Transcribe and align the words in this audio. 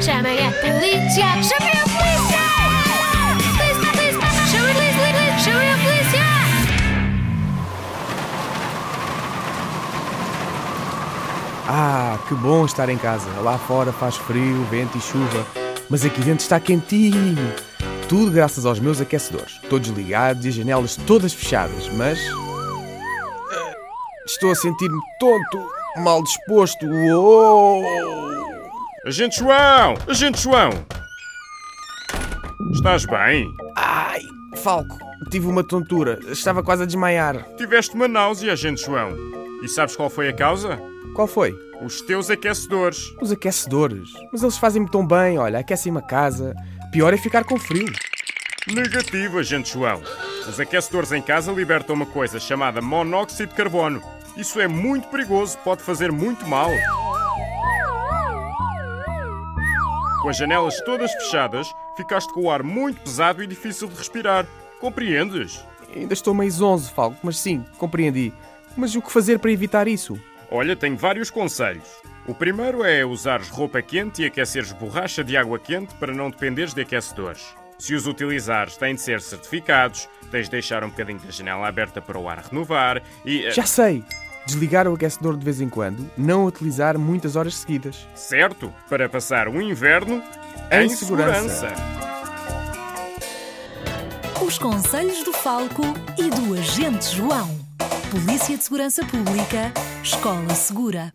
Chamem 0.00 0.38
a 0.46 0.50
polícia! 0.52 1.26
Chamem 1.42 1.72
a 1.72 1.84
polícia! 1.88 2.46
A 4.22 4.34
a 5.72 5.78
polícia! 5.78 6.26
Ah, 11.68 12.18
que 12.28 12.34
bom 12.34 12.64
estar 12.64 12.88
em 12.88 12.96
casa. 12.98 13.28
Lá 13.40 13.58
fora 13.58 13.92
faz 13.92 14.16
frio, 14.16 14.64
vento 14.70 14.96
e 14.96 15.00
chuva, 15.00 15.46
mas 15.88 16.04
aqui 16.04 16.20
dentro 16.20 16.42
está 16.42 16.60
quentinho. 16.60 17.52
Tudo 18.08 18.30
graças 18.30 18.64
aos 18.64 18.78
meus 18.78 19.00
aquecedores, 19.00 19.58
todos 19.68 19.88
ligados 19.88 20.44
e 20.44 20.48
as 20.48 20.54
janelas 20.54 20.96
todas 21.06 21.32
fechadas, 21.32 21.88
mas. 21.94 22.18
eh, 22.18 23.74
Estou 24.26 24.52
a 24.52 24.54
sentir-me 24.54 25.00
tonto, 25.18 25.66
mal 26.04 26.22
disposto. 26.22 26.86
Oh! 26.86 28.35
Agente 29.06 29.38
João! 29.38 29.94
Agente 30.08 30.42
João! 30.42 30.70
Estás 32.72 33.06
bem? 33.06 33.54
Ai, 33.76 34.20
Falco, 34.56 34.98
tive 35.30 35.46
uma 35.46 35.62
tontura. 35.62 36.18
Estava 36.26 36.60
quase 36.60 36.82
a 36.82 36.86
desmaiar. 36.86 37.40
Tiveste 37.56 37.94
uma 37.94 38.08
náusea, 38.08 38.52
Agente 38.52 38.84
João. 38.84 39.16
E 39.62 39.68
sabes 39.68 39.94
qual 39.94 40.10
foi 40.10 40.28
a 40.28 40.32
causa? 40.32 40.76
Qual 41.14 41.28
foi? 41.28 41.56
Os 41.80 42.00
teus 42.00 42.30
aquecedores. 42.30 43.14
Os 43.22 43.30
aquecedores. 43.30 44.12
Mas 44.32 44.42
eles 44.42 44.58
fazem-me 44.58 44.90
tão 44.90 45.06
bem, 45.06 45.38
olha, 45.38 45.60
aquecem-me 45.60 45.98
a 45.98 46.02
casa. 46.02 46.52
Pior 46.90 47.14
é 47.14 47.16
ficar 47.16 47.44
com 47.44 47.60
frio. 47.60 47.92
Negativo, 48.66 49.38
Agente 49.38 49.72
João. 49.72 50.02
Os 50.48 50.58
aquecedores 50.58 51.12
em 51.12 51.22
casa 51.22 51.52
libertam 51.52 51.94
uma 51.94 52.06
coisa 52.06 52.40
chamada 52.40 52.82
monóxido 52.82 53.50
de 53.50 53.54
carbono. 53.54 54.02
Isso 54.36 54.60
é 54.60 54.66
muito 54.66 55.06
perigoso, 55.06 55.56
pode 55.58 55.84
fazer 55.84 56.10
muito 56.10 56.44
mal. 56.44 56.72
Com 60.26 60.30
as 60.30 60.38
janelas 60.38 60.80
todas 60.80 61.12
fechadas, 61.12 61.72
ficaste 61.96 62.32
com 62.32 62.40
o 62.40 62.50
ar 62.50 62.60
muito 62.60 63.00
pesado 63.00 63.44
e 63.44 63.46
difícil 63.46 63.86
de 63.86 63.94
respirar. 63.94 64.44
Compreendes? 64.80 65.64
Ainda 65.94 66.14
estou 66.14 66.34
meio 66.34 66.50
zonzo, 66.50 66.92
Falco, 66.92 67.16
mas 67.22 67.38
sim, 67.38 67.64
compreendi. 67.78 68.32
Mas 68.76 68.96
o 68.96 69.00
que 69.00 69.12
fazer 69.12 69.38
para 69.38 69.52
evitar 69.52 69.86
isso? 69.86 70.20
Olha, 70.50 70.74
tenho 70.74 70.96
vários 70.96 71.30
conselhos. 71.30 71.86
O 72.26 72.34
primeiro 72.34 72.82
é 72.82 73.04
usares 73.04 73.48
roupa 73.50 73.80
quente 73.80 74.22
e 74.22 74.26
aqueceres 74.26 74.72
borracha 74.72 75.22
de 75.22 75.36
água 75.36 75.60
quente 75.60 75.94
para 75.94 76.12
não 76.12 76.28
dependeres 76.28 76.74
de 76.74 76.80
aquecedores. 76.80 77.54
Se 77.78 77.94
os 77.94 78.08
utilizares, 78.08 78.76
têm 78.76 78.96
de 78.96 79.02
ser 79.02 79.20
certificados, 79.20 80.08
tens 80.32 80.46
de 80.46 80.50
deixar 80.50 80.82
um 80.82 80.88
bocadinho 80.88 81.20
da 81.20 81.30
janela 81.30 81.68
aberta 81.68 82.02
para 82.02 82.18
o 82.18 82.28
ar 82.28 82.38
renovar 82.38 83.00
e. 83.24 83.46
eh, 83.46 83.52
Já 83.52 83.64
sei! 83.64 84.02
Desligar 84.46 84.86
o 84.86 84.94
aquecedor 84.94 85.36
de 85.36 85.44
vez 85.44 85.60
em 85.60 85.68
quando, 85.68 86.08
não 86.16 86.44
utilizar 86.46 86.96
muitas 86.98 87.34
horas 87.36 87.54
seguidas. 87.56 88.06
Certo? 88.14 88.72
Para 88.88 89.08
passar 89.08 89.48
o 89.48 89.60
inverno 89.60 90.22
Em 90.70 90.86
em, 90.86 90.88
segurança. 90.88 91.48
segurança. 91.48 91.96
Os 94.44 94.58
conselhos 94.58 95.24
do 95.24 95.32
Falco 95.32 95.82
e 96.16 96.30
do 96.30 96.54
Agente 96.54 97.14
João. 97.16 97.58
Polícia 98.10 98.56
de 98.56 98.62
Segurança 98.62 99.04
Pública, 99.04 99.72
Escola 100.02 100.54
Segura. 100.54 101.12